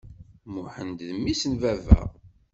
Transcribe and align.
Muḥend 0.53 0.99
d 1.07 1.09
mmi-s 1.17 1.41
n 1.51 1.53
baba. 1.61 2.01